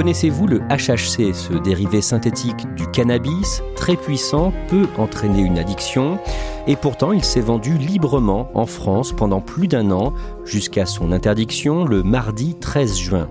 Connaissez-vous 0.00 0.46
le 0.46 0.60
HHC, 0.60 1.34
ce 1.34 1.52
dérivé 1.52 2.00
synthétique 2.00 2.66
du 2.74 2.86
cannabis, 2.86 3.62
très 3.76 3.96
puissant, 3.96 4.50
peut 4.68 4.86
entraîner 4.96 5.42
une 5.42 5.58
addiction, 5.58 6.18
et 6.66 6.74
pourtant 6.74 7.12
il 7.12 7.22
s'est 7.22 7.42
vendu 7.42 7.76
librement 7.76 8.48
en 8.54 8.64
France 8.64 9.12
pendant 9.12 9.42
plus 9.42 9.68
d'un 9.68 9.90
an, 9.90 10.14
jusqu'à 10.46 10.86
son 10.86 11.12
interdiction 11.12 11.84
le 11.84 12.02
mardi 12.02 12.54
13 12.54 12.96
juin. 12.96 13.28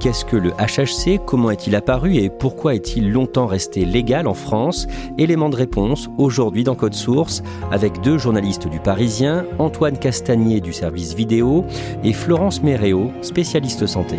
Qu'est-ce 0.00 0.24
que 0.24 0.34
le 0.34 0.50
HHC 0.58 1.20
Comment 1.24 1.52
est-il 1.52 1.76
apparu? 1.76 2.16
Et 2.16 2.30
pourquoi 2.30 2.74
est-il 2.74 3.12
longtemps 3.12 3.46
resté 3.46 3.84
légal 3.84 4.26
en 4.26 4.34
France? 4.34 4.88
Élément 5.18 5.50
de 5.50 5.56
réponse 5.56 6.10
aujourd'hui 6.18 6.64
dans 6.64 6.74
Code 6.74 6.94
Source 6.94 7.44
avec 7.70 8.00
deux 8.00 8.18
journalistes 8.18 8.66
du 8.66 8.80
Parisien, 8.80 9.44
Antoine 9.60 9.96
Castagnier 9.96 10.60
du 10.60 10.72
service 10.72 11.14
vidéo 11.14 11.64
et 12.02 12.12
Florence 12.12 12.64
Méréo, 12.64 13.12
spécialiste 13.22 13.86
santé. 13.86 14.16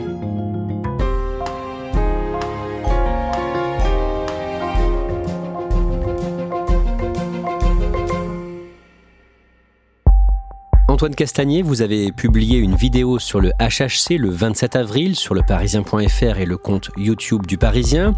Antoine 10.99 11.15
Castagnier, 11.15 11.61
vous 11.61 11.81
avez 11.81 12.11
publié 12.11 12.57
une 12.57 12.75
vidéo 12.75 13.19
sur 13.19 13.39
le 13.39 13.51
HHC 13.51 14.17
le 14.17 14.29
27 14.29 14.75
avril 14.75 15.15
sur 15.15 15.33
le 15.33 15.41
parisien.fr 15.41 16.39
et 16.39 16.45
le 16.45 16.57
compte 16.57 16.91
YouTube 16.97 17.45
du 17.45 17.57
Parisien. 17.57 18.15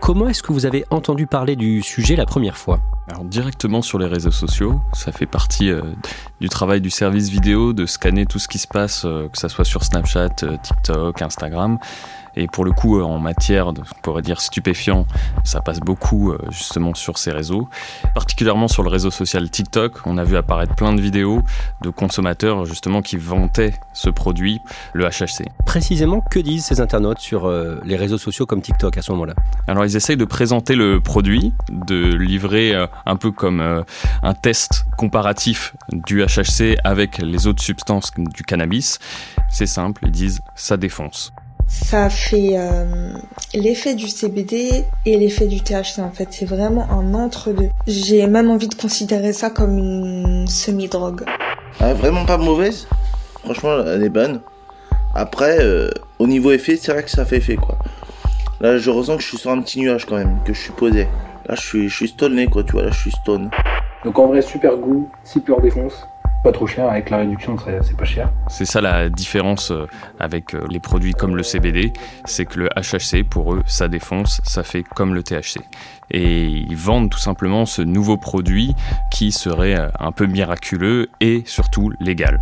Comment 0.00 0.28
est-ce 0.28 0.42
que 0.42 0.52
vous 0.52 0.66
avez 0.66 0.84
entendu 0.90 1.26
parler 1.26 1.56
du 1.56 1.82
sujet 1.82 2.16
la 2.16 2.26
première 2.26 2.56
fois 2.56 2.80
alors 3.10 3.24
directement 3.24 3.82
sur 3.82 3.98
les 3.98 4.06
réseaux 4.06 4.30
sociaux, 4.30 4.80
ça 4.92 5.10
fait 5.10 5.26
partie 5.26 5.68
euh, 5.68 5.82
du 6.40 6.48
travail 6.48 6.80
du 6.80 6.90
service 6.90 7.28
vidéo 7.28 7.72
de 7.72 7.84
scanner 7.84 8.24
tout 8.24 8.38
ce 8.38 8.46
qui 8.46 8.58
se 8.58 8.68
passe, 8.68 9.04
euh, 9.04 9.26
que 9.28 9.36
ça 9.36 9.48
soit 9.48 9.64
sur 9.64 9.82
Snapchat, 9.82 10.28
euh, 10.44 10.56
TikTok, 10.62 11.20
Instagram. 11.20 11.78
Et 12.36 12.46
pour 12.46 12.64
le 12.64 12.70
coup, 12.70 13.02
en 13.02 13.18
matière 13.18 13.72
de, 13.72 13.80
on 13.80 14.00
pourrait 14.02 14.22
dire 14.22 14.40
stupéfiant, 14.40 15.06
ça 15.42 15.60
passe 15.60 15.80
beaucoup 15.80 16.32
justement 16.50 16.94
sur 16.94 17.18
ces 17.18 17.32
réseaux. 17.32 17.68
Particulièrement 18.14 18.68
sur 18.68 18.84
le 18.84 18.88
réseau 18.88 19.10
social 19.10 19.50
TikTok, 19.50 20.06
on 20.06 20.16
a 20.16 20.22
vu 20.22 20.36
apparaître 20.36 20.76
plein 20.76 20.92
de 20.92 21.00
vidéos 21.00 21.42
de 21.82 21.90
consommateurs 21.90 22.66
justement 22.66 23.02
qui 23.02 23.16
vantaient 23.16 23.74
ce 23.94 24.10
produit, 24.10 24.60
le 24.92 25.06
HHC. 25.06 25.42
Précisément, 25.70 26.20
que 26.20 26.40
disent 26.40 26.64
ces 26.64 26.80
internautes 26.80 27.20
sur 27.20 27.48
les 27.84 27.94
réseaux 27.94 28.18
sociaux 28.18 28.44
comme 28.44 28.60
TikTok 28.60 28.98
à 28.98 29.02
ce 29.02 29.12
moment-là? 29.12 29.34
Alors 29.68 29.84
ils 29.84 29.94
essayent 29.94 30.16
de 30.16 30.24
présenter 30.24 30.74
le 30.74 31.00
produit, 31.00 31.52
de 31.70 32.16
livrer 32.16 32.74
un 33.06 33.14
peu 33.14 33.30
comme 33.30 33.60
euh, 33.60 33.82
un 34.24 34.34
test 34.34 34.84
comparatif 34.96 35.76
du 35.92 36.24
HHC 36.24 36.76
avec 36.82 37.18
les 37.18 37.46
autres 37.46 37.62
substances 37.62 38.10
du 38.16 38.42
cannabis. 38.42 38.98
C'est 39.48 39.66
simple, 39.66 40.02
ils 40.06 40.10
disent 40.10 40.40
ça 40.56 40.76
défonce. 40.76 41.32
Ça 41.68 42.10
fait 42.10 42.54
euh, 42.54 43.12
l'effet 43.54 43.94
du 43.94 44.08
CBD 44.08 44.84
et 45.06 45.16
l'effet 45.16 45.46
du 45.46 45.60
THC 45.60 46.00
en 46.00 46.10
fait. 46.10 46.28
C'est 46.32 46.46
vraiment 46.46 46.90
un 46.90 47.14
entre-deux. 47.14 47.70
J'ai 47.86 48.26
même 48.26 48.50
envie 48.50 48.68
de 48.68 48.74
considérer 48.74 49.32
ça 49.32 49.50
comme 49.50 49.78
une 49.78 50.48
semi-drogue. 50.48 51.24
Ah, 51.78 51.94
vraiment 51.94 52.24
pas 52.24 52.38
mauvaise? 52.38 52.88
Franchement, 53.44 53.84
elle 53.86 54.02
est 54.02 54.08
bonne. 54.08 54.40
Après, 55.14 55.58
euh, 55.60 55.90
au 56.18 56.26
niveau 56.26 56.52
effet, 56.52 56.76
c'est 56.76 56.92
vrai 56.92 57.02
que 57.02 57.10
ça 57.10 57.24
fait 57.24 57.38
effet 57.38 57.56
quoi. 57.56 57.76
Là, 58.60 58.76
je 58.76 58.90
ressens 58.90 59.16
que 59.16 59.22
je 59.22 59.28
suis 59.28 59.38
sur 59.38 59.50
un 59.50 59.62
petit 59.62 59.80
nuage 59.80 60.04
quand 60.04 60.16
même, 60.16 60.38
que 60.44 60.52
je 60.52 60.60
suis 60.60 60.72
posé. 60.72 61.08
Là, 61.46 61.54
je 61.54 61.62
suis, 61.62 61.88
je 61.88 61.96
suis 61.96 62.08
stoné, 62.08 62.46
quoi, 62.46 62.62
tu 62.62 62.72
vois, 62.72 62.82
là, 62.82 62.90
je 62.90 62.98
suis 62.98 63.10
stone. 63.10 63.50
Donc 64.04 64.18
en 64.18 64.26
vrai, 64.26 64.42
super 64.42 64.76
goût, 64.76 65.08
super 65.24 65.60
défonce. 65.60 66.06
Pas 66.44 66.52
trop 66.52 66.66
cher, 66.66 66.88
avec 66.88 67.10
la 67.10 67.18
réduction, 67.18 67.56
c'est 67.82 67.96
pas 67.96 68.04
cher. 68.04 68.30
C'est 68.48 68.64
ça 68.64 68.80
la 68.80 69.10
différence 69.10 69.70
euh, 69.70 69.86
avec 70.18 70.54
euh, 70.54 70.66
les 70.70 70.80
produits 70.80 71.12
comme 71.12 71.36
le 71.36 71.42
CBD, 71.42 71.92
c'est 72.24 72.46
que 72.46 72.60
le 72.60 72.68
HHC, 72.68 73.24
pour 73.28 73.52
eux, 73.54 73.62
ça 73.66 73.88
défonce, 73.88 74.40
ça 74.44 74.62
fait 74.62 74.82
comme 74.82 75.14
le 75.14 75.22
THC. 75.22 75.58
Et 76.10 76.46
ils 76.46 76.76
vendent 76.76 77.10
tout 77.10 77.18
simplement 77.18 77.66
ce 77.66 77.82
nouveau 77.82 78.16
produit 78.16 78.74
qui 79.10 79.32
serait 79.32 79.76
un 79.98 80.12
peu 80.12 80.26
miraculeux 80.26 81.08
et 81.20 81.42
surtout 81.44 81.92
légal. 82.00 82.40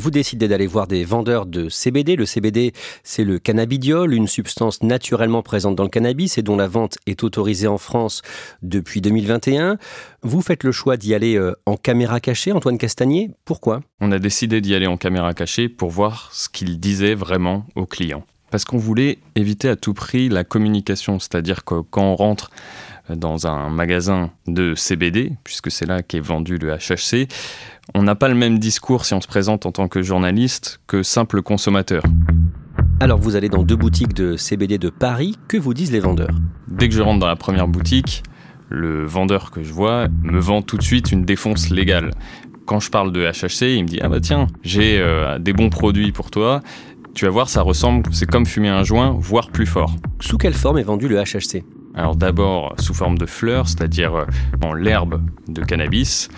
Vous 0.00 0.10
décidez 0.10 0.48
d'aller 0.48 0.66
voir 0.66 0.86
des 0.86 1.04
vendeurs 1.04 1.44
de 1.44 1.68
CBD. 1.68 2.16
Le 2.16 2.24
CBD, 2.24 2.72
c'est 3.04 3.22
le 3.22 3.38
cannabidiol, 3.38 4.14
une 4.14 4.28
substance 4.28 4.82
naturellement 4.82 5.42
présente 5.42 5.76
dans 5.76 5.82
le 5.82 5.90
cannabis 5.90 6.38
et 6.38 6.42
dont 6.42 6.56
la 6.56 6.68
vente 6.68 6.96
est 7.06 7.22
autorisée 7.22 7.66
en 7.66 7.76
France 7.76 8.22
depuis 8.62 9.02
2021. 9.02 9.76
Vous 10.22 10.40
faites 10.40 10.64
le 10.64 10.72
choix 10.72 10.96
d'y 10.96 11.12
aller 11.12 11.36
euh, 11.36 11.54
en 11.66 11.76
caméra 11.76 12.18
cachée, 12.18 12.50
Antoine 12.50 12.78
Castagnier. 12.78 13.30
Pourquoi? 13.44 13.82
On 14.00 14.10
a 14.10 14.18
décidé 14.18 14.62
d'y 14.62 14.74
aller 14.74 14.86
en 14.86 14.96
caméra 14.96 15.34
cachée 15.34 15.68
pour 15.68 15.90
voir 15.90 16.30
ce 16.32 16.48
qu'il 16.48 16.80
disait 16.80 17.14
vraiment 17.14 17.66
aux 17.76 17.84
clients. 17.84 18.24
Parce 18.50 18.64
qu'on 18.64 18.78
voulait 18.78 19.18
éviter 19.36 19.68
à 19.68 19.76
tout 19.76 19.92
prix 19.92 20.30
la 20.30 20.44
communication, 20.44 21.18
c'est-à-dire 21.18 21.62
que 21.62 21.82
quand 21.82 22.04
on 22.04 22.16
rentre 22.16 22.50
dans 23.16 23.46
un 23.46 23.68
magasin 23.70 24.30
de 24.46 24.74
CBD, 24.74 25.32
puisque 25.44 25.70
c'est 25.70 25.86
là 25.86 26.02
qu'est 26.02 26.20
vendu 26.20 26.58
le 26.58 26.74
HHC, 26.74 27.28
on 27.94 28.02
n'a 28.02 28.14
pas 28.14 28.28
le 28.28 28.34
même 28.34 28.58
discours 28.58 29.04
si 29.04 29.14
on 29.14 29.20
se 29.20 29.26
présente 29.26 29.66
en 29.66 29.72
tant 29.72 29.88
que 29.88 30.02
journaliste 30.02 30.80
que 30.86 31.02
simple 31.02 31.42
consommateur. 31.42 32.02
Alors 33.00 33.18
vous 33.18 33.36
allez 33.36 33.48
dans 33.48 33.62
deux 33.62 33.76
boutiques 33.76 34.14
de 34.14 34.36
CBD 34.36 34.78
de 34.78 34.90
Paris, 34.90 35.36
que 35.48 35.56
vous 35.56 35.74
disent 35.74 35.92
les 35.92 36.00
vendeurs? 36.00 36.34
Dès 36.68 36.88
que 36.88 36.94
je 36.94 37.02
rentre 37.02 37.20
dans 37.20 37.26
la 37.26 37.36
première 37.36 37.66
boutique, 37.66 38.22
le 38.68 39.04
vendeur 39.04 39.50
que 39.50 39.62
je 39.62 39.72
vois 39.72 40.08
me 40.22 40.38
vend 40.38 40.62
tout 40.62 40.76
de 40.76 40.82
suite 40.82 41.10
une 41.10 41.24
défonce 41.24 41.70
légale. 41.70 42.10
Quand 42.66 42.78
je 42.78 42.90
parle 42.90 43.10
de 43.10 43.24
HHC, 43.24 43.76
il 43.76 43.84
me 43.84 43.88
dit 43.88 43.98
ah 44.02 44.08
bah 44.08 44.20
tiens, 44.20 44.46
j'ai 44.62 45.00
euh, 45.00 45.38
des 45.38 45.52
bons 45.52 45.70
produits 45.70 46.12
pour 46.12 46.30
toi. 46.30 46.60
Tu 47.14 47.24
vas 47.24 47.30
voir, 47.30 47.48
ça 47.48 47.62
ressemble, 47.62 48.04
c'est 48.12 48.30
comme 48.30 48.46
fumer 48.46 48.68
un 48.68 48.84
joint, 48.84 49.16
voire 49.18 49.50
plus 49.50 49.66
fort. 49.66 49.96
Sous 50.20 50.38
quelle 50.38 50.54
forme 50.54 50.78
est 50.78 50.84
vendu 50.84 51.08
le 51.08 51.16
HHC 51.16 51.64
alors 51.94 52.16
d'abord 52.16 52.74
sous 52.78 52.94
forme 52.94 53.18
de 53.18 53.26
fleurs, 53.26 53.68
c'est-à-dire 53.68 54.14
euh, 54.14 54.24
en 54.62 54.72
l'herbe 54.72 55.22
de 55.48 55.62
cannabis. 55.62 56.28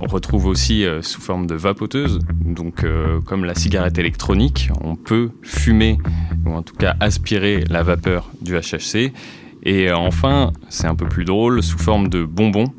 On 0.00 0.06
retrouve 0.06 0.46
aussi 0.46 0.84
euh, 0.84 1.02
sous 1.02 1.20
forme 1.20 1.46
de 1.46 1.54
vapoteuse, 1.54 2.20
donc 2.44 2.84
euh, 2.84 3.20
comme 3.22 3.44
la 3.44 3.54
cigarette 3.54 3.98
électronique, 3.98 4.70
on 4.82 4.96
peut 4.96 5.30
fumer 5.42 5.98
ou 6.46 6.52
en 6.52 6.62
tout 6.62 6.76
cas 6.76 6.96
aspirer 7.00 7.64
la 7.68 7.82
vapeur 7.82 8.30
du 8.40 8.54
HHC. 8.54 9.12
Et 9.64 9.90
enfin, 9.90 10.52
c'est 10.68 10.86
un 10.86 10.94
peu 10.94 11.08
plus 11.08 11.24
drôle, 11.24 11.62
sous 11.62 11.78
forme 11.78 12.08
de 12.08 12.24
bonbons 12.24 12.72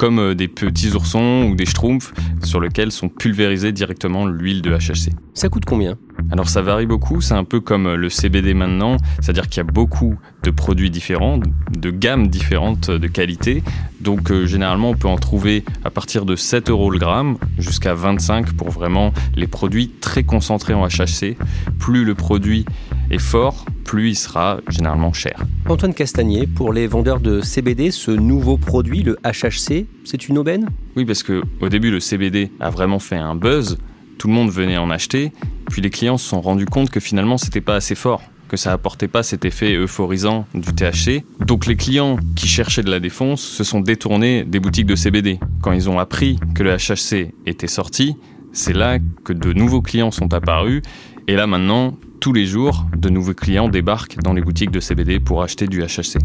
comme 0.00 0.18
euh, 0.18 0.34
des 0.34 0.48
petits 0.48 0.94
oursons 0.94 1.46
ou 1.50 1.54
des 1.54 1.66
schtroumpfs 1.66 2.14
sur 2.42 2.58
lesquels 2.58 2.90
sont 2.90 3.10
pulvérisés 3.10 3.70
directement 3.70 4.24
l'huile 4.24 4.62
de 4.62 4.70
HHC. 4.70 5.12
Ça 5.34 5.50
coûte 5.50 5.66
combien? 5.66 5.98
Alors 6.32 6.48
ça 6.48 6.62
varie 6.62 6.86
beaucoup, 6.86 7.20
c'est 7.20 7.34
un 7.34 7.44
peu 7.44 7.60
comme 7.60 7.92
le 7.92 8.08
CBD 8.08 8.54
maintenant, 8.54 8.96
c'est-à-dire 9.20 9.46
qu'il 9.50 9.58
y 9.58 9.60
a 9.68 9.70
beaucoup 9.70 10.16
de 10.42 10.50
produits 10.50 10.88
différents, 10.88 11.38
de 11.76 11.90
gammes 11.90 12.28
différentes 12.28 12.90
de 12.90 13.06
qualité. 13.08 13.62
Donc 14.00 14.30
euh, 14.30 14.46
généralement 14.46 14.88
on 14.88 14.94
peut 14.94 15.08
en 15.08 15.18
trouver 15.18 15.64
à 15.84 15.90
partir 15.90 16.24
de 16.24 16.34
7 16.34 16.70
euros 16.70 16.90
le 16.90 16.98
gramme 16.98 17.36
jusqu'à 17.58 17.92
25 17.92 18.54
pour 18.54 18.70
vraiment 18.70 19.12
les 19.34 19.46
produits 19.46 19.90
très 20.00 20.22
concentrés 20.22 20.72
en 20.72 20.86
HHC. 20.86 21.36
Plus 21.78 22.06
le 22.06 22.14
produit 22.14 22.64
est 23.10 23.18
fort, 23.18 23.64
plus 23.84 24.10
il 24.10 24.14
sera 24.14 24.60
généralement 24.68 25.12
cher. 25.12 25.44
Antoine 25.68 25.94
Castagnier, 25.94 26.46
pour 26.46 26.72
les 26.72 26.86
vendeurs 26.86 27.20
de 27.20 27.40
CBD, 27.40 27.90
ce 27.90 28.10
nouveau 28.10 28.56
produit, 28.56 29.02
le 29.02 29.18
HHC, 29.24 29.86
c'est 30.04 30.28
une 30.28 30.38
aubaine? 30.38 30.68
Oui, 30.96 31.04
parce 31.04 31.22
que 31.22 31.42
au 31.60 31.68
début 31.68 31.90
le 31.90 32.00
CBD 32.00 32.50
a 32.60 32.70
vraiment 32.70 32.98
fait 32.98 33.16
un 33.16 33.34
buzz 33.34 33.78
tout 34.20 34.28
le 34.28 34.34
monde 34.34 34.50
venait 34.50 34.76
en 34.76 34.90
acheter. 34.90 35.32
Puis 35.70 35.80
les 35.80 35.88
clients 35.88 36.18
se 36.18 36.28
sont 36.28 36.42
rendus 36.42 36.66
compte 36.66 36.90
que 36.90 37.00
finalement 37.00 37.38
c'était 37.38 37.62
pas 37.62 37.76
assez 37.76 37.94
fort, 37.94 38.20
que 38.48 38.58
ça 38.58 38.70
apportait 38.70 39.08
pas 39.08 39.22
cet 39.22 39.46
effet 39.46 39.74
euphorisant 39.74 40.44
du 40.52 40.74
THC. 40.74 41.24
Donc 41.40 41.64
les 41.64 41.74
clients 41.74 42.18
qui 42.36 42.46
cherchaient 42.46 42.82
de 42.82 42.90
la 42.90 43.00
défonce 43.00 43.40
se 43.40 43.64
sont 43.64 43.80
détournés 43.80 44.44
des 44.44 44.60
boutiques 44.60 44.86
de 44.86 44.94
CBD. 44.94 45.40
Quand 45.62 45.72
ils 45.72 45.88
ont 45.88 45.98
appris 45.98 46.38
que 46.54 46.62
le 46.62 46.76
HHC 46.76 47.32
était 47.46 47.66
sorti, 47.66 48.14
c'est 48.52 48.74
là 48.74 48.98
que 49.24 49.32
de 49.32 49.54
nouveaux 49.54 49.80
clients 49.80 50.10
sont 50.10 50.34
apparus. 50.34 50.82
Et 51.30 51.36
là 51.36 51.46
maintenant, 51.46 51.96
tous 52.18 52.32
les 52.32 52.44
jours, 52.44 52.86
de 52.96 53.08
nouveaux 53.08 53.34
clients 53.34 53.68
débarquent 53.68 54.18
dans 54.20 54.32
les 54.32 54.42
boutiques 54.42 54.72
de 54.72 54.80
CBD 54.80 55.20
pour 55.20 55.44
acheter 55.44 55.68
du 55.68 55.80
HHC. 55.80 56.18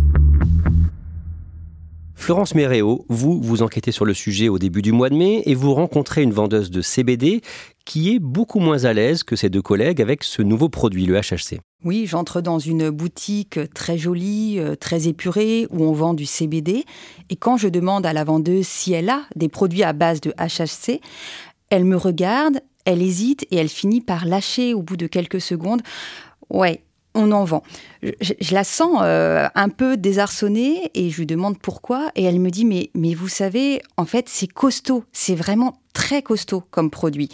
Florence 2.16 2.56
Méréo, 2.56 3.06
vous, 3.08 3.40
vous 3.40 3.62
enquêtez 3.62 3.92
sur 3.92 4.06
le 4.06 4.16
sujet 4.16 4.50
au 4.50 4.58
début 4.58 4.82
du 4.82 4.92
mois 4.92 5.10
de 5.10 5.16
mai 5.16 5.44
et 5.46 5.54
vous 5.54 5.76
rencontrez 5.76 6.24
une 6.24 6.32
vendeuse 6.32 6.72
de 6.72 6.82
CBD 6.82 7.42
qui 7.86 8.16
est 8.16 8.20
beaucoup 8.20 8.58
moins 8.58 8.86
à 8.86 8.94
l'aise 8.94 9.22
que 9.22 9.36
ses 9.36 9.50
deux 9.50 9.62
collègues 9.62 10.02
avec 10.02 10.24
ce 10.24 10.42
nouveau 10.42 10.70
produit, 10.70 11.06
le 11.06 11.20
HHC. 11.20 11.60
Oui, 11.84 12.08
j'entre 12.08 12.42
dans 12.42 12.58
une 12.58 12.90
boutique 12.90 13.60
très 13.76 14.00
jolie, 14.00 14.56
euh, 14.58 14.74
très 14.74 15.08
épurée, 15.08 15.68
où 15.70 15.84
on 15.84 15.92
vend 15.92 16.16
du 16.16 16.26
CBD. 16.26 16.84
Et 17.30 17.36
quand 17.36 17.58
je 17.58 17.68
demande 17.68 18.08
à 18.08 18.14
la 18.14 18.24
vendeuse 18.24 18.66
si 18.66 18.94
elle 18.94 19.12
a 19.12 19.22
des 19.36 19.50
produits 19.50 19.84
à 19.84 19.94
base 19.94 20.20
de 20.20 20.32
HHC, 20.32 21.00
elle 21.70 21.86
me 21.86 21.96
regarde, 21.96 22.60
elle 22.86 23.02
hésite 23.02 23.46
et 23.52 23.58
elle 23.58 23.70
finit 23.70 24.02
par 24.02 24.26
lâcher 24.26 24.74
au 24.74 24.82
bout 24.82 24.98
de 24.98 25.08
quelques 25.08 25.42
secondes. 25.42 25.82
Ouais, 26.50 26.85
on 27.16 27.32
en 27.32 27.44
vend. 27.44 27.64
Je, 28.04 28.54
la 28.54 28.64
sens 28.64 29.00
euh, 29.02 29.48
un 29.56 29.70
peu 29.70 29.98
désarçonnée 29.98 30.92
et 30.94 31.10
je 31.10 31.18
lui 31.18 31.26
demande 31.26 31.58
pourquoi. 31.58 32.12
Et 32.16 32.24
elle 32.24 32.40
me 32.40 32.52
dit 32.52 32.66
mais, 32.66 32.92
mais 32.94 33.14
vous 33.14 33.30
savez, 33.30 33.82
en 33.98 34.06
fait, 34.06 34.30
c'est 34.30 34.48
costaud. 34.48 35.04
C'est 35.12 35.36
vraiment 35.36 35.78
très 35.94 36.22
costaud 36.22 36.62
comme 36.70 36.92
produit. 36.92 37.30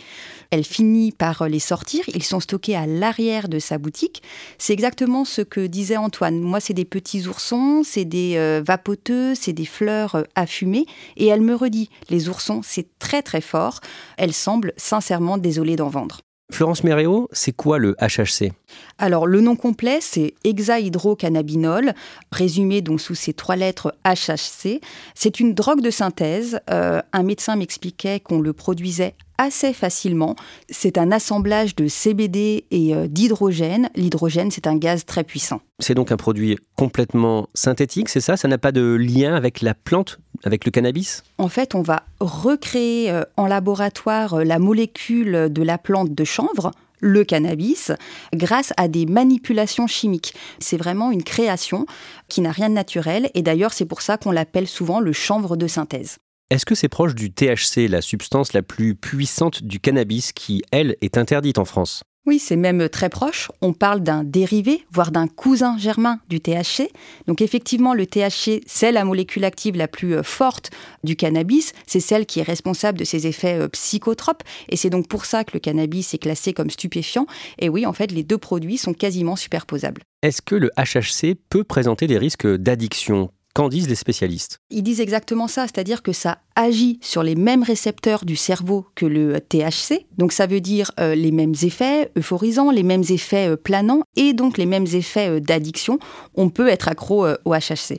Elle 0.52 0.64
finit 0.64 1.12
par 1.12 1.50
les 1.50 1.60
sortir. 1.60 2.04
Ils 2.14 2.24
sont 2.24 2.40
stockés 2.40 2.76
à 2.76 2.86
l'arrière 2.86 3.50
de 3.50 3.60
sa 3.60 3.78
boutique. 3.78 4.22
C'est 4.58 4.74
exactement 4.74 5.26
ce 5.26 5.42
que 5.42 5.66
disait 5.66 5.98
Antoine. 5.98 6.40
Moi, 6.40 6.60
c'est 6.60 6.74
des 6.74 6.86
petits 6.86 7.28
oursons, 7.28 7.82
c'est 7.84 8.06
des 8.06 8.36
euh, 8.38 8.62
vapoteux, 8.66 9.34
c'est 9.34 9.54
des 9.54 9.66
fleurs 9.66 10.16
euh, 10.16 10.24
à 10.36 10.46
fumer. 10.46 10.86
Et 11.18 11.28
elle 11.28 11.42
me 11.42 11.56
redit 11.56 11.90
les 12.10 12.30
oursons, 12.30 12.62
c'est 12.64 12.88
très 13.00 13.22
très 13.24 13.42
fort. 13.42 13.80
Elle 14.18 14.34
semble 14.34 14.74
sincèrement 14.78 15.38
désolée 15.38 15.76
d'en 15.76 15.90
vendre. 15.90 16.22
Florence 16.52 16.84
Méréo, 16.84 17.28
c'est 17.32 17.54
quoi 17.54 17.80
le 17.80 17.96
HHC 18.02 18.52
Alors, 18.98 19.26
le 19.26 19.42
nom 19.42 19.56
complet, 19.56 20.00
c'est 20.02 20.34
hexahydrocannabinol, 20.44 21.94
résumé 22.32 22.82
donc 22.82 23.02
sous 23.02 23.16
ces 23.16 23.34
trois 23.34 23.56
lettres 23.56 23.96
HHC. 24.06 24.82
C'est 25.16 25.40
une 25.40 25.54
drogue 25.54 25.82
de 25.82 25.90
synthèse. 25.90 26.60
Euh, 26.70 27.02
un 27.14 27.24
médecin 27.24 27.56
m'expliquait 27.56 28.20
qu'on 28.20 28.40
le 28.40 28.54
produisait 28.54 29.16
assez 29.38 29.74
facilement. 29.74 30.36
C'est 30.70 30.98
un 30.98 31.12
assemblage 31.12 31.76
de 31.76 31.88
CBD 31.88 32.66
et 32.70 32.94
euh, 32.94 33.08
d'hydrogène. 33.08 33.90
L'hydrogène, 33.96 34.52
c'est 34.52 34.68
un 34.68 34.76
gaz 34.76 35.06
très 35.06 35.24
puissant. 35.24 35.62
C'est 35.80 35.96
donc 35.96 36.12
un 36.12 36.18
produit 36.18 36.58
complètement 36.76 37.48
synthétique, 37.56 38.10
c'est 38.10 38.22
ça? 38.22 38.38
Ça 38.38 38.48
n'a 38.48 38.60
pas 38.60 38.72
de 38.72 38.82
lien 38.82 39.34
avec 39.34 39.62
la 39.62 39.74
plante, 39.74 40.20
avec 40.44 40.66
le 40.66 40.72
cannabis? 40.72 41.24
En 41.38 41.50
fait, 41.50 41.76
on 41.76 41.82
va 41.82 42.04
recréer 42.20 43.12
euh, 43.12 43.24
en 43.38 43.48
laboratoire 43.48 44.36
euh, 44.36 44.44
la 44.44 44.60
molécule 44.60 45.50
de 45.52 45.64
la 45.64 45.78
plante 45.78 46.14
de 46.14 46.24
chanvre 46.24 46.72
le 47.02 47.24
cannabis 47.24 47.92
grâce 48.34 48.74
à 48.78 48.88
des 48.88 49.06
manipulations 49.06 49.88
chimiques. 49.88 50.34
C'est 50.60 50.78
vraiment 50.78 51.12
une 51.12 51.24
création 51.24 51.86
qui 52.30 52.42
n'a 52.42 52.52
rien 52.52 52.70
de 52.70 52.76
naturel 52.76 53.30
et 53.34 53.42
d'ailleurs 53.42 53.74
c'est 53.74 53.86
pour 53.86 54.02
ça 54.02 54.18
qu'on 54.18 54.32
l'appelle 54.32 54.68
souvent 54.68 55.00
le 55.00 55.12
chanvre 55.12 55.58
de 55.58 55.68
synthèse. 55.68 56.18
Est-ce 56.52 56.66
que 56.66 56.76
c'est 56.76 56.90
proche 56.90 57.16
du 57.16 57.32
THC, 57.32 57.88
la 57.90 58.02
substance 58.02 58.54
la 58.54 58.62
plus 58.62 58.94
puissante 58.94 59.64
du 59.64 59.80
cannabis 59.80 60.34
qui, 60.34 60.62
elle, 60.72 60.96
est 61.02 61.18
interdite 61.18 61.58
en 61.58 61.66
France? 61.66 62.04
Oui, 62.28 62.38
c'est 62.38 62.56
même 62.56 62.88
très 62.88 63.10
proche. 63.10 63.52
On 63.62 63.74
parle 63.74 64.02
d'un 64.02 64.24
dérivé, 64.24 64.86
voire 64.92 65.12
d'un 65.12 65.28
cousin 65.28 65.78
germain 65.80 66.20
du 66.30 66.40
THC. 66.40 66.92
Donc 67.26 67.42
effectivement, 67.42 67.96
le 67.96 68.06
THC, 68.06 68.62
c'est 68.68 68.92
la 68.92 69.06
molécule 69.06 69.44
active 69.44 69.76
la 69.76 69.88
plus 69.88 70.16
euh, 70.16 70.24
forte 70.24 70.70
du 71.04 71.16
cannabis. 71.16 71.74
C'est 71.88 72.00
celle 72.00 72.28
qui 72.28 72.40
est 72.40 72.44
responsable 72.44 73.00
de 73.00 73.06
ses 73.06 73.26
effets 73.26 73.60
euh, 73.60 73.68
psychotropes. 73.70 74.44
Et 74.70 74.76
c'est 74.76 74.92
donc 74.92 75.08
pour 75.08 75.26
ça 75.26 75.44
que 75.44 75.52
le 75.56 75.60
cannabis 75.60 76.14
est 76.14 76.20
classé 76.20 76.54
comme 76.54 76.70
stupéfiant. 76.70 77.26
Et 77.58 77.70
oui, 77.70 77.88
en 77.88 77.94
fait, 77.94 78.12
les 78.12 78.24
deux 78.24 78.38
produits 78.38 78.78
sont 78.78 78.94
quasiment 78.94 79.36
superposables. 79.36 80.04
Est-ce 80.22 80.44
que 80.44 80.54
le 80.54 80.70
HHC 80.78 81.36
peut 81.50 81.64
présenter 81.64 82.06
des 82.06 82.20
risques 82.20 82.48
d'addiction? 82.48 83.32
Qu'en 83.54 83.68
disent 83.68 83.90
les 83.90 83.96
spécialistes? 83.96 84.60
Ils 84.70 84.84
disent 84.84 85.02
exactement 85.02 85.50
ça, 85.50 85.64
c'est-à-dire 85.64 86.04
que 86.04 86.14
ça 86.14 86.38
agit 86.56 87.00
sur 87.02 87.24
les 87.24 87.36
mêmes 87.36 87.64
récepteurs 87.64 88.26
du 88.26 88.36
cerveau 88.36 88.86
que 88.96 89.06
le 89.06 89.40
THC, 89.40 90.06
donc 90.18 90.32
ça 90.32 90.46
veut 90.46 90.62
dire 90.62 90.92
euh, 91.00 91.16
les 91.16 91.32
mêmes 91.32 91.54
effets 91.64 92.12
euphorisants, 92.18 92.72
les 92.72 92.84
mêmes 92.84 93.04
effets 93.10 93.50
euh, 93.50 93.56
planants 93.56 94.02
et 94.16 94.34
donc 94.34 94.58
les 94.58 94.66
mêmes 94.66 94.88
effets 94.94 95.30
euh, 95.30 95.40
d'addiction. 95.40 96.00
On 96.36 96.50
peut 96.50 96.68
être 96.68 96.88
accro 96.88 97.28
au 97.46 97.54
HHC. 97.54 97.98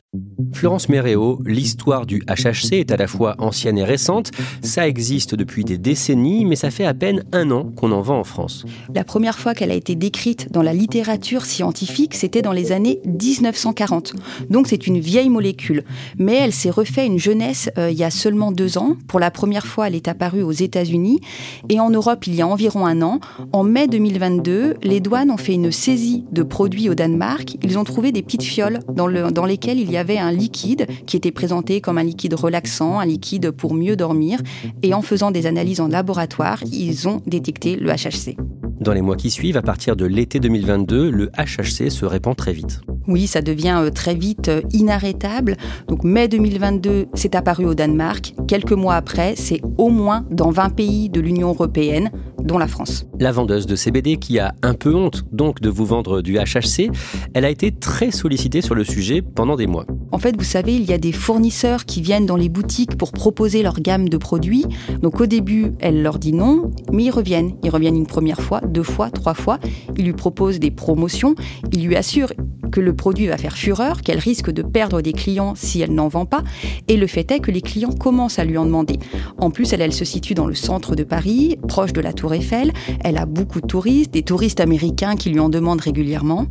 Florence 0.52 0.88
Méréo, 0.88 1.40
l'histoire 1.44 2.06
du 2.06 2.22
HHC 2.28 2.74
est 2.74 2.92
à 2.92 2.96
la 2.96 3.06
fois 3.06 3.34
ancienne 3.38 3.78
et 3.78 3.84
récente. 3.84 4.30
Ça 4.62 4.88
existe 4.88 5.34
depuis 5.34 5.64
des 5.64 5.78
décennies, 5.78 6.44
mais 6.44 6.56
ça 6.56 6.70
fait 6.70 6.84
à 6.84 6.94
peine 6.94 7.24
un 7.32 7.50
an 7.50 7.70
qu'on 7.76 7.92
en 7.92 8.00
vend 8.00 8.18
en 8.18 8.24
France. 8.24 8.64
La 8.94 9.04
première 9.04 9.38
fois 9.38 9.54
qu'elle 9.54 9.70
a 9.70 9.74
été 9.74 9.94
décrite 9.94 10.50
dans 10.50 10.62
la 10.62 10.72
littérature 10.72 11.44
scientifique, 11.44 12.14
c'était 12.14 12.42
dans 12.42 12.52
les 12.52 12.72
années 12.72 13.00
1940. 13.06 14.14
Donc 14.50 14.66
c'est 14.68 14.86
une 14.86 14.98
vieille 14.98 15.30
molécule. 15.30 15.84
Mais 16.18 16.36
elle 16.36 16.52
s'est 16.52 16.70
refait 16.70 17.06
une 17.06 17.18
jeunesse 17.18 17.70
il 17.76 17.96
y 17.96 18.04
a 18.04 18.10
seulement 18.10 18.41
deux 18.50 18.78
ans. 18.78 18.96
Pour 19.06 19.20
la 19.20 19.30
première 19.30 19.66
fois, 19.66 19.86
elle 19.86 19.94
est 19.94 20.08
apparue 20.08 20.42
aux 20.42 20.52
États-Unis 20.52 21.20
et 21.68 21.78
en 21.78 21.90
Europe 21.90 22.26
il 22.26 22.34
y 22.34 22.42
a 22.42 22.46
environ 22.46 22.86
un 22.86 23.02
an. 23.02 23.20
En 23.52 23.62
mai 23.62 23.86
2022, 23.86 24.76
les 24.82 25.00
douanes 25.00 25.30
ont 25.30 25.36
fait 25.36 25.54
une 25.54 25.70
saisie 25.70 26.24
de 26.32 26.42
produits 26.42 26.88
au 26.88 26.94
Danemark. 26.94 27.56
Ils 27.62 27.78
ont 27.78 27.84
trouvé 27.84 28.10
des 28.10 28.22
petites 28.22 28.42
fioles 28.42 28.80
dans, 28.92 29.08
dans 29.30 29.46
lesquelles 29.46 29.78
il 29.78 29.90
y 29.90 29.96
avait 29.96 30.18
un 30.18 30.32
liquide 30.32 30.86
qui 31.06 31.16
était 31.16 31.30
présenté 31.30 31.80
comme 31.80 31.98
un 31.98 32.02
liquide 32.02 32.34
relaxant, 32.34 32.98
un 32.98 33.06
liquide 33.06 33.50
pour 33.50 33.74
mieux 33.74 33.96
dormir. 33.96 34.40
Et 34.82 34.94
en 34.94 35.02
faisant 35.02 35.30
des 35.30 35.46
analyses 35.46 35.80
en 35.80 35.88
laboratoire, 35.88 36.62
ils 36.72 37.08
ont 37.08 37.22
détecté 37.26 37.76
le 37.76 37.90
HHC. 37.90 38.36
Dans 38.80 38.92
les 38.92 39.02
mois 39.02 39.16
qui 39.16 39.30
suivent, 39.30 39.56
à 39.56 39.62
partir 39.62 39.94
de 39.94 40.06
l'été 40.06 40.40
2022, 40.40 41.10
le 41.10 41.30
HHC 41.38 41.88
se 41.88 42.04
répand 42.04 42.34
très 42.34 42.52
vite. 42.52 42.80
Oui, 43.08 43.26
ça 43.26 43.42
devient 43.42 43.78
euh, 43.80 43.90
très 43.90 44.14
vite 44.14 44.48
euh, 44.48 44.62
inarrêtable. 44.72 45.56
Donc 45.88 46.04
mai 46.04 46.28
2022, 46.28 47.06
c'est 47.14 47.34
apparu 47.34 47.66
au 47.66 47.74
Danemark. 47.74 48.34
Quelques 48.48 48.72
mois 48.72 48.94
après, 48.94 49.34
c'est 49.36 49.60
au 49.78 49.88
moins 49.88 50.24
dans 50.30 50.50
20 50.50 50.70
pays 50.70 51.08
de 51.08 51.20
l'Union 51.20 51.48
européenne, 51.48 52.10
dont 52.42 52.58
la 52.58 52.66
France. 52.66 53.06
La 53.18 53.32
vendeuse 53.32 53.66
de 53.66 53.76
CBD 53.76 54.16
qui 54.16 54.38
a 54.38 54.54
un 54.62 54.74
peu 54.74 54.94
honte 54.94 55.24
donc 55.32 55.60
de 55.60 55.68
vous 55.68 55.84
vendre 55.84 56.22
du 56.22 56.36
HHC, 56.36 56.90
elle 57.34 57.44
a 57.44 57.50
été 57.50 57.72
très 57.72 58.10
sollicitée 58.10 58.62
sur 58.62 58.74
le 58.74 58.84
sujet 58.84 59.22
pendant 59.22 59.56
des 59.56 59.66
mois. 59.66 59.86
En 60.12 60.18
fait, 60.18 60.36
vous 60.36 60.44
savez, 60.44 60.74
il 60.74 60.84
y 60.84 60.92
a 60.92 60.98
des 60.98 61.10
fournisseurs 61.10 61.86
qui 61.86 62.02
viennent 62.02 62.26
dans 62.26 62.36
les 62.36 62.50
boutiques 62.50 62.96
pour 62.96 63.12
proposer 63.12 63.62
leur 63.62 63.80
gamme 63.80 64.08
de 64.08 64.18
produits. 64.18 64.66
Donc 65.00 65.20
au 65.20 65.26
début, 65.26 65.72
elle 65.80 66.02
leur 66.02 66.18
dit 66.18 66.34
non, 66.34 66.70
mais 66.92 67.04
ils 67.04 67.10
reviennent. 67.10 67.54
Ils 67.62 67.70
reviennent 67.70 67.96
une 67.96 68.06
première 68.06 68.40
fois, 68.40 68.60
deux 68.60 68.82
fois, 68.82 69.10
trois 69.10 69.34
fois. 69.34 69.58
Ils 69.96 70.04
lui 70.04 70.12
proposent 70.12 70.60
des 70.60 70.70
promotions. 70.70 71.34
Ils 71.72 71.86
lui 71.86 71.96
assurent 71.96 72.32
que 72.72 72.80
le 72.80 72.96
produit 72.96 73.28
va 73.28 73.36
faire 73.36 73.56
fureur, 73.56 74.00
qu'elle 74.00 74.18
risque 74.18 74.50
de 74.50 74.62
perdre 74.62 75.02
des 75.02 75.12
clients 75.12 75.54
si 75.54 75.80
elle 75.80 75.94
n'en 75.94 76.08
vend 76.08 76.26
pas. 76.26 76.42
Et 76.88 76.96
le 76.96 77.06
fait 77.06 77.30
est 77.30 77.38
que 77.38 77.52
les 77.52 77.60
clients 77.60 77.92
commencent 77.92 78.38
à 78.38 78.44
lui 78.44 78.58
en 78.58 78.64
demander. 78.64 78.98
En 79.38 79.50
plus, 79.50 79.72
elle, 79.72 79.82
elle 79.82 79.92
se 79.92 80.04
situe 80.04 80.34
dans 80.34 80.46
le 80.46 80.54
centre 80.54 80.96
de 80.96 81.04
Paris, 81.04 81.58
proche 81.68 81.92
de 81.92 82.00
la 82.00 82.12
Tour 82.12 82.34
Eiffel. 82.34 82.72
Elle 83.04 83.18
a 83.18 83.26
beaucoup 83.26 83.60
de 83.60 83.66
touristes, 83.66 84.12
des 84.12 84.22
touristes 84.22 84.60
américains 84.60 85.14
qui 85.14 85.30
lui 85.30 85.38
en 85.38 85.50
demandent 85.50 85.82
régulièrement. 85.82 86.46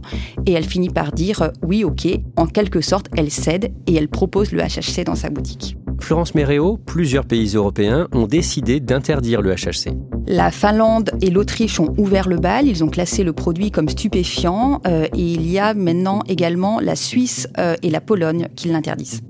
Et 0.45 0.53
elle 0.53 0.65
finit 0.65 0.89
par 0.89 1.11
dire 1.11 1.41
euh, 1.41 1.49
oui, 1.63 1.83
ok. 1.83 2.07
En 2.37 2.45
quelque 2.45 2.81
sorte, 2.81 3.07
elle 3.17 3.31
et 3.87 3.95
elle 3.95 4.07
propose 4.07 4.51
le 4.51 4.61
HHC 4.61 5.03
dans 5.05 5.15
sa 5.15 5.29
boutique. 5.29 5.77
Florence 5.99 6.33
Méréo, 6.33 6.77
plusieurs 6.77 7.25
pays 7.25 7.55
européens 7.55 8.07
ont 8.11 8.25
décidé 8.25 8.79
d'interdire 8.79 9.41
le 9.41 9.53
HHC. 9.53 9.91
La 10.27 10.51
Finlande 10.51 11.11
et 11.21 11.29
l'Autriche 11.29 11.79
ont 11.79 11.93
ouvert 11.97 12.27
le 12.27 12.37
bal, 12.37 12.67
ils 12.67 12.83
ont 12.83 12.89
classé 12.89 13.23
le 13.23 13.33
produit 13.33 13.71
comme 13.71 13.89
stupéfiant 13.89 14.81
euh, 14.87 15.05
et 15.15 15.21
il 15.21 15.49
y 15.49 15.59
a 15.59 15.73
maintenant 15.73 16.23
également 16.27 16.79
la 16.79 16.95
Suisse 16.95 17.47
euh, 17.57 17.75
et 17.83 17.89
la 17.89 18.01
Pologne 18.01 18.47
qui 18.55 18.69
l'interdisent. 18.69 19.21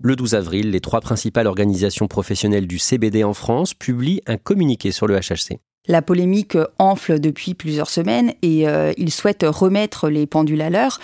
Le 0.00 0.14
12 0.14 0.34
avril, 0.34 0.70
les 0.70 0.80
trois 0.80 1.00
principales 1.00 1.46
organisations 1.46 2.06
professionnelles 2.06 2.66
du 2.66 2.78
CBD 2.78 3.24
en 3.24 3.34
France 3.34 3.74
publient 3.74 4.20
un 4.26 4.36
communiqué 4.36 4.92
sur 4.92 5.06
le 5.06 5.16
HHC. 5.16 5.58
La 5.88 6.02
polémique 6.02 6.56
enfle 6.78 7.18
depuis 7.18 7.54
plusieurs 7.54 7.88
semaines 7.88 8.34
et 8.42 8.68
euh, 8.68 8.92
ils 8.98 9.10
souhaitent 9.10 9.46
remettre 9.48 10.10
les 10.10 10.26
pendules 10.26 10.60
à 10.60 10.68
l'heure. 10.68 11.00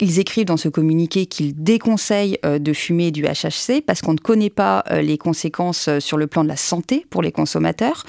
Ils 0.00 0.18
écrivent 0.20 0.46
dans 0.46 0.56
ce 0.56 0.70
communiqué 0.70 1.26
qu'ils 1.26 1.62
déconseillent 1.62 2.38
euh, 2.46 2.58
de 2.58 2.72
fumer 2.72 3.10
du 3.10 3.24
HHC 3.24 3.82
parce 3.86 4.00
qu'on 4.00 4.14
ne 4.14 4.18
connaît 4.18 4.50
pas 4.50 4.84
euh, 4.90 5.02
les 5.02 5.18
conséquences 5.18 5.90
sur 5.98 6.16
le 6.16 6.26
plan 6.26 6.44
de 6.44 6.48
la 6.48 6.56
santé 6.56 7.06
pour 7.10 7.20
les 7.20 7.30
consommateurs. 7.30 8.04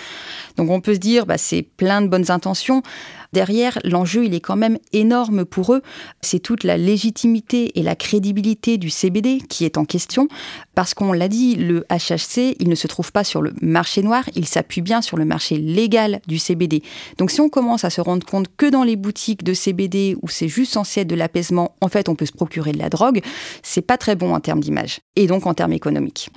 Donc 0.56 0.70
on 0.70 0.80
peut 0.80 0.94
se 0.94 1.00
dire, 1.00 1.26
bah, 1.26 1.38
c'est 1.38 1.62
plein 1.62 2.02
de 2.02 2.08
bonnes 2.08 2.32
intentions. 2.32 2.84
Derrière, 3.34 3.80
l'enjeu, 3.84 4.26
il 4.26 4.36
est 4.36 4.40
quand 4.40 4.56
même 4.56 4.78
énorme 4.94 5.44
pour 5.44 5.74
eux. 5.74 5.82
C'est 6.22 6.40
toute 6.40 6.64
la 6.64 6.78
légitimité 6.78 7.80
et 7.80 7.82
la 7.82 7.96
crédibilité 7.96 8.78
du 8.78 8.92
CBD 8.92 9.40
qui 9.50 9.66
est 9.66 9.80
en 9.80 9.86
question. 9.86 10.28
Parce 10.76 10.94
qu'on 10.94 11.14
l'a 11.14 11.28
dit, 11.28 11.56
le 11.56 11.84
HHC, 11.90 12.56
il 12.60 12.70
ne 12.70 12.76
se 12.76 12.86
trouve 12.86 13.12
pas 13.12 13.24
sur 13.24 13.42
le 13.42 13.54
marché 13.60 14.04
noir, 14.04 14.24
il 14.36 14.46
s'appuie 14.46 14.82
bien 14.82 15.02
sur 15.02 15.18
le 15.18 15.26
marché 15.26 15.58
légal 15.58 16.22
du 16.28 16.38
CBD. 16.38 16.84
Donc 17.18 17.32
si 17.32 17.42
on 17.42 17.50
commence 17.50 17.84
à 17.84 17.90
se 17.90 18.02
rendre 18.02 18.26
compte 18.26 18.48
que 18.56 18.70
dans 18.70 18.84
les 18.84 18.96
boutiques 18.96 19.44
de 19.44 19.56
CBD 19.56 20.16
où 20.22 20.30
c'est 20.30 20.48
juste 20.48 20.74
censé 20.74 21.02
être 21.02 21.08
de 21.08 21.16
l'apaisement, 21.16 21.76
en 21.82 21.88
fait, 21.88 22.10
on 22.10 22.16
peut 22.16 22.28
se 22.28 22.32
procurer 22.32 22.72
de 22.72 22.80
la 22.80 22.90
drogue, 22.90 23.22
c'est 23.64 23.82
pas 23.82 23.98
très 23.98 24.16
bon 24.16 24.36
en 24.36 24.42
termes 24.42 24.60
d'image 24.60 25.00
et 25.16 25.26
donc 25.26 25.48
en 25.48 25.56
termes 25.56 25.74
économiques. 25.74 26.30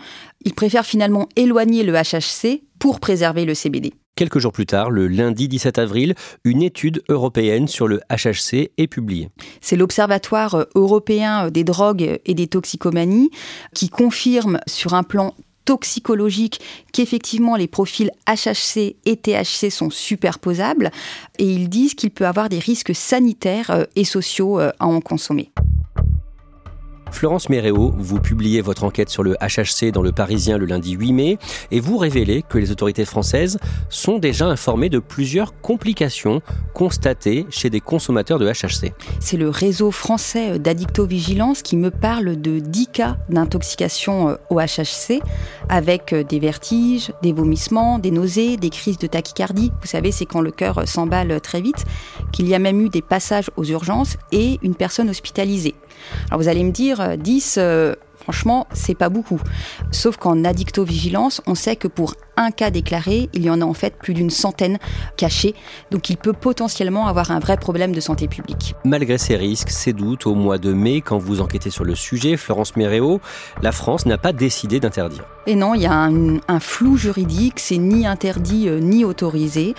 Ils 0.46 0.54
préfèrent 0.54 0.86
finalement 0.86 1.28
éloigner 1.36 1.82
le 1.82 1.92
HHC 1.92 2.62
pour 2.78 3.00
préserver 3.00 3.44
le 3.44 3.54
CBD. 3.54 3.92
Quelques 4.16 4.38
jours 4.38 4.52
plus 4.52 4.64
tard, 4.64 4.90
le 4.90 5.08
lundi 5.08 5.46
17 5.46 5.78
avril, 5.78 6.14
une 6.42 6.62
étude 6.62 7.02
européenne 7.10 7.68
sur 7.68 7.86
le 7.86 8.00
HHC 8.10 8.70
est 8.78 8.86
publiée. 8.86 9.28
C'est 9.60 9.76
l'Observatoire 9.76 10.64
européen 10.74 11.50
des 11.50 11.64
drogues 11.64 12.18
et 12.24 12.32
des 12.32 12.46
toxicomanies 12.46 13.30
qui 13.74 13.90
confirme 13.90 14.58
sur 14.66 14.94
un 14.94 15.02
plan 15.02 15.34
toxicologique 15.66 16.62
qu'effectivement 16.94 17.56
les 17.56 17.66
profils 17.66 18.10
HHC 18.26 18.96
et 19.04 19.16
THC 19.18 19.68
sont 19.70 19.90
superposables 19.90 20.92
et 21.38 21.44
ils 21.44 21.68
disent 21.68 21.92
qu'il 21.92 22.10
peut 22.10 22.26
avoir 22.26 22.48
des 22.48 22.58
risques 22.58 22.94
sanitaires 22.94 23.86
et 23.96 24.04
sociaux 24.04 24.58
à 24.60 24.72
en 24.80 25.02
consommer. 25.02 25.50
Florence 27.16 27.48
Méréo, 27.48 27.94
vous 27.96 28.20
publiez 28.20 28.60
votre 28.60 28.84
enquête 28.84 29.08
sur 29.08 29.22
le 29.22 29.36
HHC 29.40 29.90
dans 29.90 30.02
le 30.02 30.12
Parisien 30.12 30.58
le 30.58 30.66
lundi 30.66 30.92
8 30.92 31.12
mai 31.14 31.38
et 31.70 31.80
vous 31.80 31.96
révélez 31.96 32.44
que 32.46 32.58
les 32.58 32.70
autorités 32.70 33.06
françaises 33.06 33.58
sont 33.88 34.18
déjà 34.18 34.44
informées 34.44 34.90
de 34.90 34.98
plusieurs 34.98 35.58
complications 35.62 36.42
constatées 36.74 37.46
chez 37.48 37.70
des 37.70 37.80
consommateurs 37.80 38.38
de 38.38 38.46
HHC. 38.46 38.92
C'est 39.18 39.38
le 39.38 39.48
réseau 39.48 39.90
français 39.90 40.58
d'addictovigilance 40.58 41.62
qui 41.62 41.78
me 41.78 41.90
parle 41.90 42.38
de 42.38 42.58
10 42.58 42.88
cas 42.88 43.16
d'intoxication 43.30 44.28
euh, 44.28 44.34
au 44.50 44.60
HHC 44.60 45.22
avec 45.70 46.12
euh, 46.12 46.22
des 46.22 46.38
vertiges, 46.38 47.12
des 47.22 47.32
vomissements, 47.32 47.98
des 47.98 48.10
nausées, 48.10 48.58
des 48.58 48.68
crises 48.68 48.98
de 48.98 49.06
tachycardie. 49.06 49.72
Vous 49.80 49.88
savez, 49.88 50.12
c'est 50.12 50.26
quand 50.26 50.42
le 50.42 50.50
cœur 50.50 50.76
euh, 50.76 50.84
s'emballe 50.84 51.40
très 51.40 51.62
vite, 51.62 51.86
qu'il 52.30 52.46
y 52.46 52.54
a 52.54 52.58
même 52.58 52.78
eu 52.82 52.90
des 52.90 53.00
passages 53.00 53.50
aux 53.56 53.64
urgences 53.64 54.18
et 54.32 54.58
une 54.62 54.74
personne 54.74 55.08
hospitalisée. 55.08 55.74
Alors 56.28 56.40
vous 56.40 56.48
allez 56.48 56.62
me 56.62 56.72
dire, 56.72 57.00
10, 57.14 57.56
euh, 57.58 57.94
franchement, 58.14 58.66
c'est 58.72 58.96
pas 58.96 59.08
beaucoup. 59.08 59.40
Sauf 59.92 60.16
qu'en 60.16 60.44
addictovigilance, 60.44 61.40
on 61.46 61.54
sait 61.54 61.76
que 61.76 61.88
pour 61.88 62.14
un 62.36 62.50
cas 62.50 62.70
déclaré, 62.70 63.28
il 63.32 63.44
y 63.44 63.50
en 63.50 63.60
a 63.60 63.64
en 63.64 63.74
fait 63.74 63.94
plus 63.96 64.14
d'une 64.14 64.30
centaine 64.30 64.78
cachés. 65.16 65.54
Donc 65.90 66.10
il 66.10 66.16
peut 66.16 66.32
potentiellement 66.32 67.06
avoir 67.06 67.30
un 67.30 67.38
vrai 67.38 67.56
problème 67.56 67.92
de 67.92 68.00
santé 68.00 68.28
publique. 68.28 68.74
Malgré 68.84 69.18
ces 69.18 69.36
risques, 69.36 69.70
ces 69.70 69.92
doutes, 69.92 70.26
au 70.26 70.34
mois 70.34 70.58
de 70.58 70.72
mai, 70.72 71.00
quand 71.00 71.18
vous 71.18 71.40
enquêtez 71.40 71.70
sur 71.70 71.84
le 71.84 71.94
sujet, 71.94 72.36
Florence 72.36 72.76
Méréo, 72.76 73.20
la 73.62 73.72
France 73.72 74.06
n'a 74.06 74.18
pas 74.18 74.32
décidé 74.32 74.80
d'interdire. 74.80 75.24
Et 75.46 75.54
non, 75.54 75.74
il 75.74 75.82
y 75.82 75.86
a 75.86 75.92
un, 75.94 76.60
flou 76.60 76.96
juridique, 76.96 77.60
c'est 77.60 77.76
ni 77.78 78.06
interdit 78.06 78.68
euh, 78.68 78.80
ni 78.80 79.04
autorisé. 79.04 79.74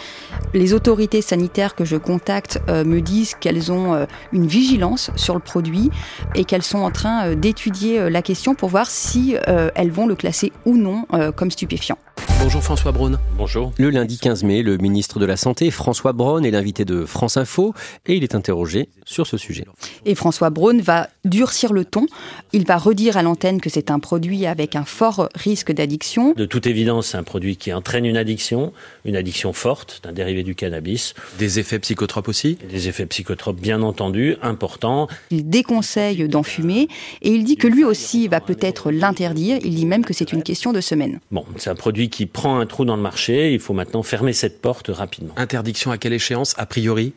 Les 0.54 0.74
autorités 0.74 1.22
sanitaires 1.22 1.76
que 1.76 1.84
je 1.84 1.98
contacte 1.98 2.62
euh, 2.70 2.86
me 2.86 3.02
disent 3.02 3.36
qu'elles 3.36 3.72
ont 3.72 3.94
euh, 3.94 4.06
une 4.32 4.48
vigilance 4.48 5.12
sur 5.18 5.34
le 5.34 5.42
produit 5.42 5.90
et 6.36 6.46
qu'elles 6.46 6.64
sont 6.64 6.80
en 6.80 6.92
train 6.92 7.36
d'étudier 7.36 8.10
la 8.10 8.22
question 8.22 8.56
pour 8.56 8.70
voir 8.70 8.90
si 8.90 9.36
elles 9.46 9.92
vont 9.92 10.08
le 10.08 10.16
classer 10.16 10.52
ou 10.66 10.78
non 10.78 11.06
comme 11.36 11.52
stupéfiant. 11.52 11.98
Bonjour 12.40 12.64
François 12.64 12.92
Braun. 12.92 13.20
Bonjour. 13.38 13.74
Le 13.78 13.90
lundi 13.90 14.18
15 14.18 14.44
mai, 14.44 14.62
le 14.62 14.78
ministre 14.78 15.20
de 15.20 15.26
la 15.26 15.36
Santé, 15.36 15.70
François 15.70 16.14
Braun, 16.14 16.44
est 16.44 16.52
l'invité 16.52 16.86
de 16.86 17.04
France 17.04 17.36
Info 17.36 17.74
et 18.06 18.16
il 18.16 18.24
est 18.24 18.36
interrogé 18.36 18.88
sur 19.06 19.28
ce 19.28 19.38
sujet. 19.38 19.66
Et 20.06 20.16
François 20.16 20.50
Braun 20.50 20.80
va 20.80 21.10
durcir 21.26 21.74
le 21.74 21.84
ton. 21.84 22.06
Il 22.54 22.66
va 22.66 22.78
redire 22.78 23.18
à 23.18 23.24
l'antenne 23.24 23.60
que 23.60 23.70
c'est 23.70 23.92
un 23.92 24.00
produit 24.00 24.46
avec 24.46 24.76
un 24.76 24.86
fort 24.86 25.28
risque 25.36 25.74
d'addiction. 25.74 26.34
De 26.38 26.46
toute 26.46 26.68
évidence, 26.68 27.08
c'est 27.08 27.18
un 27.18 27.24
produit 27.24 27.58
qui 27.58 27.74
entraîne 27.74 28.06
une 28.06 28.18
addiction, 28.18 28.72
une 29.04 29.16
addiction 29.16 29.52
forte, 29.52 30.00
d'un 30.04 30.14
dérivé 30.14 30.44
du 30.44 30.56
cannabis. 30.56 31.16
Des 31.40 31.60
effets 31.60 31.80
psychotropes 31.80 32.30
aussi 32.30 32.58
Des 32.70 32.88
effets 32.88 33.08
psychotropes 33.08 33.60
bien 33.60 33.82
entendu, 33.82 34.38
importants. 34.42 35.08
Il 35.32 35.50
déconseille 35.50 36.28
d'en 36.30 36.44
fumer 36.44 36.88
et 37.22 37.32
il 37.32 37.44
dit 37.44 37.58
que 37.58 37.68
lui 37.68 37.84
aussi 37.84 38.28
va 38.28 38.40
peut-être 38.40 38.92
l'interdire. 38.92 39.58
Il 39.64 39.76
dit 39.76 39.86
même 39.86 40.06
que 40.06 40.14
c'est 40.14 40.32
une 40.32 40.44
question 40.44 40.72
de 40.72 40.82
semaine. 40.82 41.20
Bon, 41.32 41.44
c'est 41.58 41.70
un 41.70 41.76
produit 41.76 42.07
qui 42.10 42.26
prend 42.26 42.60
un 42.60 42.66
trou 42.66 42.86
dans 42.86 42.96
le 42.96 43.02
marché, 43.02 43.54
il 43.54 43.60
faut 43.60 43.74
maintenant 43.74 44.04
fermer 44.04 44.34
cette 44.34 44.62
porte 44.62 44.90
rapidement. 44.90 45.34
Interdiction 45.38 45.92
à 45.92 45.98
quelle 45.98 46.14
échéance, 46.14 46.54
a 46.58 46.66
priori? 46.66 47.14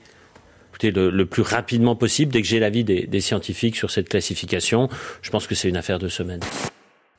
Écoutez, 0.70 0.90
le, 0.90 1.26
plus 1.26 1.42
rapidement 1.42 1.96
possible, 1.96 2.32
dès 2.32 2.42
que 2.42 2.48
j'ai 2.48 2.60
l'avis 2.60 2.84
des, 2.84 3.06
des 3.06 3.20
scientifiques 3.20 3.76
sur 3.76 3.90
cette 3.90 4.08
classification, 4.08 4.88
je 5.22 5.30
pense 5.30 5.46
que 5.46 5.54
c'est 5.54 5.68
une 5.68 5.76
affaire 5.76 5.98
de 5.98 6.08
semaine. 6.08 6.40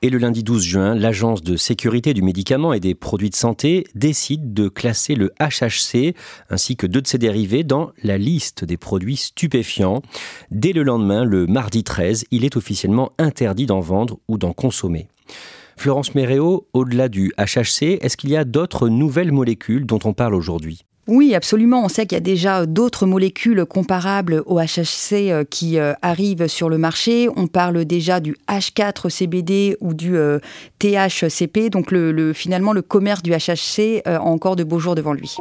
Et 0.04 0.10
le 0.10 0.18
lundi 0.18 0.42
12 0.42 0.64
juin, 0.64 0.96
l'Agence 0.96 1.44
de 1.44 1.56
sécurité 1.56 2.16
du 2.16 2.24
médicament 2.24 2.74
et 2.74 2.80
des 2.80 2.96
produits 2.96 3.30
de 3.30 3.36
santé 3.36 3.86
décide 3.94 4.52
de 4.52 4.68
classer 4.68 5.14
le 5.14 5.32
HHC 5.40 6.16
ainsi 6.50 6.76
que 6.76 6.88
deux 6.88 7.04
de 7.04 7.08
ses 7.08 7.20
dérivés 7.20 7.64
dans 7.64 7.92
la 8.02 8.18
liste 8.18 8.66
des 8.66 8.78
produits 8.78 9.18
stupéfiants. 9.18 10.02
Dès 10.50 10.74
le 10.74 10.82
lendemain, 10.82 11.24
le 11.24 11.46
mardi 11.46 11.84
13, 11.84 12.26
il 12.32 12.46
est 12.46 12.58
officiellement 12.58 13.12
interdit 13.20 13.68
d'en 13.68 13.80
vendre 13.80 14.18
ou 14.28 14.40
d'en 14.40 14.54
consommer. 14.54 15.08
Florence 15.82 16.14
Méréo, 16.14 16.68
au-delà 16.74 17.10
du 17.10 17.34
HHC, 17.40 17.98
est-ce 18.04 18.16
qu'il 18.16 18.30
y 18.30 18.38
a 18.38 18.44
d'autres 18.44 18.88
nouvelles 18.88 19.32
molécules 19.32 19.88
dont 19.88 19.98
on 20.04 20.14
parle 20.14 20.36
aujourd'hui? 20.36 20.86
Oui, 21.08 21.34
absolument. 21.34 21.84
On 21.84 21.90
sait 21.90 22.06
qu'il 22.06 22.16
y 22.16 22.18
a 22.18 22.20
déjà 22.20 22.68
d'autres 22.68 23.08
molécules 23.08 23.66
comparables 23.66 24.44
au 24.46 24.60
HHC 24.60 25.32
euh, 25.32 25.44
qui 25.44 25.80
euh, 25.80 25.94
arrivent 26.04 26.46
sur 26.46 26.70
le 26.70 26.78
marché. 26.78 27.30
On 27.36 27.48
parle 27.48 27.84
déjà 27.86 28.20
du 28.20 28.38
H4CBD 28.48 29.76
ou 29.82 29.96
du 29.96 30.16
euh, 30.16 30.38
THCP. 30.78 31.72
Donc 31.72 31.90
le, 31.90 32.32
finalement, 32.32 32.74
le 32.74 32.84
commerce 32.84 33.24
du 33.24 33.32
HHC 33.32 34.04
a 34.06 34.22
encore 34.22 34.56
de 34.56 34.64
beaux 34.64 34.78
jours 34.78 34.94
devant 34.94 35.14
lui. 35.14 35.36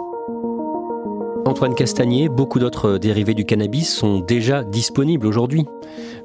Antoine 1.50 1.74
Castagnier, 1.74 2.28
beaucoup 2.28 2.60
d'autres 2.60 2.96
dérivés 2.98 3.34
du 3.34 3.44
cannabis 3.44 3.92
sont 3.92 4.20
déjà 4.20 4.62
disponibles 4.62 5.26
aujourd'hui. 5.26 5.66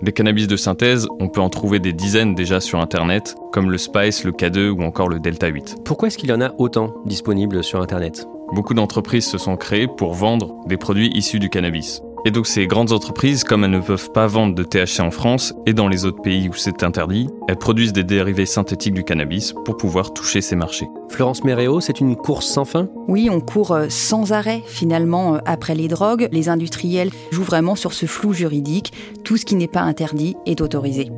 Des 0.03 0.11
cannabis 0.11 0.45
de 0.45 0.55
synthèse, 0.55 1.07
on 1.19 1.29
peut 1.29 1.41
en 1.41 1.49
trouver 1.49 1.79
des 1.79 1.93
dizaines 1.93 2.35
déjà 2.35 2.59
sur 2.59 2.79
Internet, 2.79 3.33
comme 3.51 3.71
le 3.71 3.79
Spice, 3.79 4.23
le 4.23 4.33
K2 4.33 4.69
ou 4.69 4.83
encore 4.83 5.09
le 5.09 5.19
Delta 5.19 5.47
8. 5.47 5.77
Pourquoi 5.83 6.09
est-ce 6.09 6.19
qu'il 6.19 6.29
y 6.29 6.31
en 6.31 6.41
a 6.41 6.53
autant 6.59 6.93
disponibles 7.07 7.63
sur 7.63 7.81
Internet? 7.81 8.27
Beaucoup 8.53 8.75
d'entreprises 8.75 9.25
se 9.25 9.39
sont 9.39 9.57
créées 9.57 9.87
pour 9.87 10.13
vendre 10.13 10.53
des 10.67 10.77
produits 10.77 11.09
issus 11.15 11.39
du 11.39 11.49
cannabis. 11.49 12.03
Et 12.27 12.31
donc 12.31 12.47
ces 12.47 12.65
grandes 12.65 12.91
entreprises, 12.91 13.43
comme 13.43 13.63
elles 13.63 13.69
ne 13.69 13.79
peuvent 13.79 14.11
pas 14.11 14.25
vendre 14.25 14.55
de 14.55 14.63
THC 14.63 14.99
en 15.01 15.11
France 15.11 15.53
et 15.67 15.73
dans 15.73 15.87
les 15.87 16.05
autres 16.05 16.23
pays 16.23 16.49
où 16.49 16.53
c'est 16.55 16.81
interdit, 16.81 17.29
elles 17.47 17.55
produisent 17.55 17.93
des 17.93 18.03
dérivés 18.03 18.47
synthétiques 18.47 18.95
du 18.95 19.03
cannabis 19.03 19.53
pour 19.63 19.77
pouvoir 19.77 20.11
toucher 20.11 20.41
ces 20.41 20.55
marchés. 20.55 20.87
Florence 21.09 21.43
Méréo, 21.43 21.81
c'est 21.81 21.99
une 21.99 22.15
course 22.15 22.47
sans 22.47 22.65
fin? 22.65 22.89
Oui, 23.07 23.29
on 23.31 23.41
court 23.41 23.73
euh, 23.73 23.85
sans 23.89 24.31
arrêt 24.33 24.63
finalement 24.65 25.35
euh, 25.35 25.39
après 25.45 25.75
les 25.75 25.87
drogues. 25.87 26.27
Les 26.31 26.49
industriels 26.49 27.11
jouent 27.29 27.43
vraiment 27.43 27.75
sur 27.75 27.93
ce 27.93 28.07
flou 28.07 28.33
juridique. 28.33 28.91
Tout 29.23 29.37
ce 29.37 29.45
qui 29.45 29.53
n'est 29.53 29.67
pas 29.67 29.81
interdit 29.81 30.35
est 30.47 30.61
autorisé. 30.61 31.11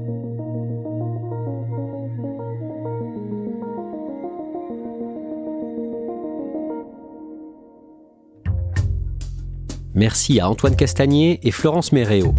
Merci 9.98 10.40
à 10.40 10.48
Antoine 10.48 10.76
Castagnier 10.76 11.40
et 11.42 11.50
Florence 11.50 11.92
Méréo. 11.92 12.36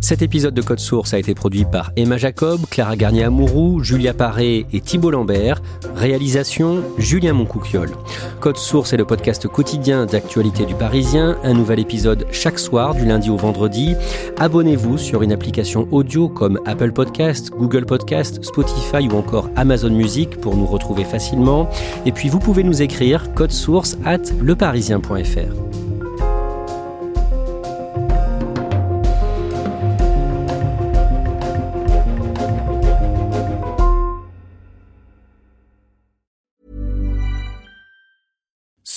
Cet 0.00 0.22
épisode 0.22 0.54
de 0.54 0.62
Code 0.62 0.78
Source 0.78 1.12
a 1.12 1.18
été 1.18 1.34
produit 1.34 1.64
par 1.64 1.90
Emma 1.96 2.16
Jacob, 2.16 2.60
Clara 2.70 2.94
Garnier-Amouroux, 2.94 3.82
Julia 3.82 4.14
Paré 4.14 4.64
et 4.72 4.80
Thibault 4.80 5.10
Lambert. 5.10 5.60
Réalisation 5.96 6.84
Julien 6.98 7.32
Moncouquiole. 7.32 7.90
Code 8.38 8.56
Source 8.56 8.92
est 8.92 8.96
le 8.96 9.04
podcast 9.04 9.48
quotidien 9.48 10.06
d'actualité 10.06 10.64
du 10.64 10.74
Parisien. 10.74 11.36
Un 11.42 11.52
nouvel 11.52 11.80
épisode 11.80 12.26
chaque 12.30 12.60
soir 12.60 12.94
du 12.94 13.04
lundi 13.04 13.28
au 13.28 13.36
vendredi. 13.36 13.96
Abonnez-vous 14.38 14.96
sur 14.96 15.22
une 15.22 15.32
application 15.32 15.88
audio 15.90 16.28
comme 16.28 16.60
Apple 16.64 16.92
Podcast, 16.92 17.50
Google 17.50 17.86
Podcast, 17.86 18.42
Spotify 18.44 19.08
ou 19.10 19.16
encore 19.16 19.50
Amazon 19.56 19.90
Music 19.90 20.40
pour 20.40 20.56
nous 20.56 20.66
retrouver 20.66 21.02
facilement. 21.02 21.68
Et 22.06 22.12
puis 22.12 22.28
vous 22.28 22.38
pouvez 22.38 22.62
nous 22.62 22.82
écrire 22.82 23.34
code 23.34 23.52
source 23.52 23.98
at 24.04 24.22
leparisien.fr. 24.40 25.69